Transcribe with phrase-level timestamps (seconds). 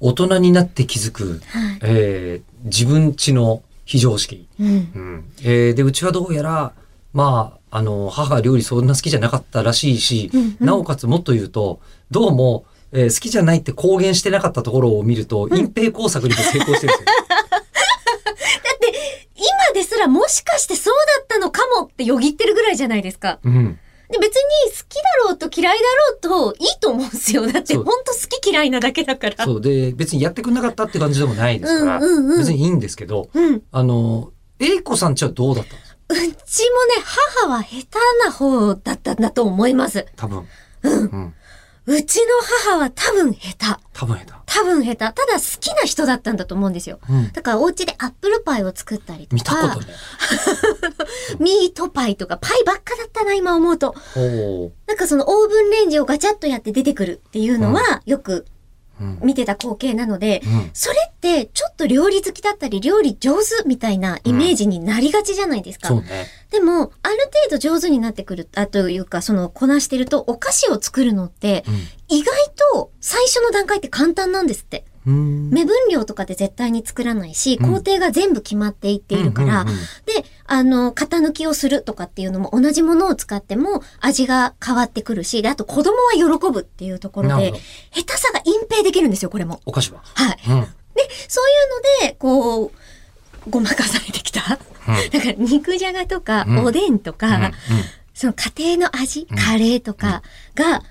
[0.00, 1.78] 大人になって気づく、はい。
[1.82, 4.46] えー自分家の非常識。
[4.60, 4.66] うん。
[4.68, 6.72] うんえーで、うちはどうやら、
[7.14, 17.14] まあ、あの、母が料理そんな好きじゃなかったらしいし、うんうんなおかつもっと言うと、どうも、えー好きじゃないって公言してなかったところを見ると、隠蔽工作にも成功してるんですよ。
[19.36, 23.38] 今ですらもしかしてそうだったのかもってよぎってるぐらいじゃないですか。
[23.44, 23.78] うん。
[24.10, 25.82] で、別に好きだろうと嫌いだ
[26.32, 27.46] ろうといいと思うんですよ。
[27.46, 29.44] だって本当好き嫌いなだけだから。
[29.44, 29.60] そう。
[29.60, 33.54] で、別にやってくんなかったって感じでもないですから、うんうんうん別にいいんですけど、うん。
[33.56, 35.96] うあの、英子さんちはどうだったんですか？
[36.46, 37.02] ちもね、
[37.42, 37.86] 母は下手
[38.24, 40.06] な方だったんだと思います。
[40.16, 40.44] 多分。
[40.82, 40.92] うん。
[40.92, 41.34] うん。
[41.86, 42.26] うちの
[42.68, 43.80] 母は多分下手。
[43.92, 44.32] 多分下手。
[44.46, 44.96] 多分下手。
[44.96, 46.98] ただ好きな人だったんだと思うんですよ。
[47.08, 47.32] うん。
[47.32, 49.94] だからお家でアップルパイを作ったりと見たか、ことね。
[51.40, 53.94] ミートパイとかパイばっかだったな、今思うと。
[54.86, 58.46] なんかそのオーブンレンジをガチャッとやって出てくるっていうのはよく
[59.00, 59.18] うん。
[59.22, 60.70] 見てた光景なので、うん。
[60.74, 65.88] それってちょっと料理好きだったり料理上手みたいなイメージになりがちじゃないですか。
[66.50, 67.16] でも、ある
[67.48, 71.64] 程度上手になってくる、あというか、そのこなしてるとお菓子を作るのって
[72.08, 72.34] 意外
[72.74, 74.84] と最初の段階って簡単なんですって。
[75.06, 75.50] うん。
[75.50, 79.64] 目分量とかで絶対に作らないし、うん工程が全部決まっていっているから、
[80.52, 87.52] あの、型抜きをするとかっていうのも同じものを使っても味が変わってくるし、で、あと子供は喜ぶっていうところで
[87.92, 89.60] 下手さが隠蔽できるんですよ、これも。
[89.64, 90.02] お菓子は。
[90.02, 90.38] はい。
[90.48, 90.54] うん。
[90.54, 90.62] うん。
[90.62, 90.68] で、
[91.28, 91.44] そう
[92.02, 92.70] いうので、こう、
[93.48, 94.40] ごまかされてきた。
[94.40, 94.58] だか
[95.24, 97.52] ら肉じゃがとか、うんおでんとか、うんうん
[98.12, 100.22] その家庭の味、うんカレーとか
[100.56, 100.82] が、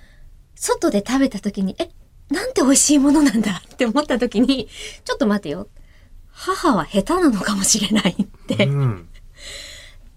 [0.56, 1.90] 外で食べた時に、え、
[2.34, 4.70] なんて美味しいものなんだって思った時に、
[5.04, 5.68] ちょっと待てよ。
[6.32, 9.10] 母は下手なのかもしれないって、うん。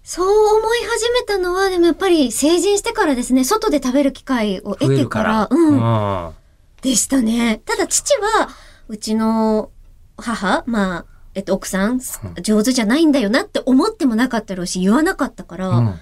[0.03, 5.47] そう思い始めたのは、でもやっぱり成人してからですね、外で食べる機会を増得てからら、。
[5.49, 6.33] うん、うん。
[6.81, 7.61] でしたね。
[7.65, 8.49] ただ父は、
[8.89, 9.71] うちの
[10.17, 12.01] 母、まあ、えっと、奥さん、
[12.41, 15.99] 上手じゃないんだよなって思ってもなかったろうし、言わなかったから、うん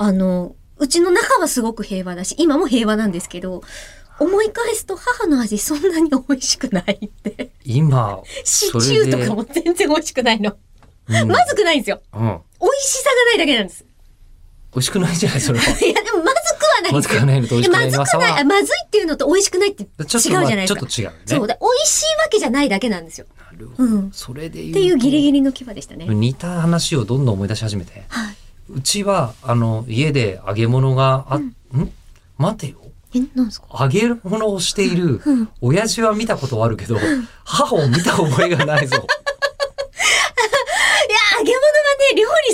[0.00, 3.62] あの、うちの中はすごく平和だし、今も平和なんですけど、
[4.20, 7.50] 思い返すと母の味そんなに美味しくないって。
[7.64, 10.52] 今、シチューとかも全然美味しくないの。
[10.52, 10.58] うん
[11.26, 12.02] まずくないんですよ。
[12.12, 12.40] うん。
[12.60, 13.84] 美味しさがないだけなんです。
[14.74, 15.64] 美味しくないじゃない、それは。
[15.84, 17.00] いや、でもまずくはないんま。
[17.00, 20.80] ずくはないのと美味しくないのまずくない、まずいっていうのと美味しくないって違うちょっとじゃないですか。
[20.80, 21.14] ちょっと違うね。
[21.26, 23.26] そうだ、美味しいわけじゃないだけなんですよ。
[23.52, 23.84] なるほど。
[23.84, 24.10] うん。
[24.12, 25.32] それで言うっていうギリギリ。
[25.34, 26.06] リの牙でしたね。
[26.08, 28.04] 似た話をどんどん思い出し始めて。
[28.08, 28.36] はい。
[28.70, 31.54] うちは、あの、家で揚げ物があ、ん
[32.36, 32.78] 待てよ。
[33.14, 33.68] え、なんですか？
[33.80, 36.98] 揚げ物をしているうん親父は見たことはあるけど、
[37.44, 39.06] 母を見た覚えがないぞ。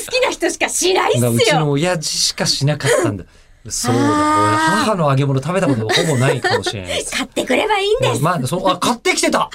[0.00, 1.70] 好きな人しかしないっうちのすよ。
[1.70, 3.24] 親父しかしなかったんだ。
[3.68, 4.00] そうだ。
[4.00, 7.12] 俺、母の揚げ物食べたことほぼないかもしれないです。
[7.16, 8.22] 買ってくればいいんです。
[8.22, 9.48] まあ、そう、あ、買ってきてた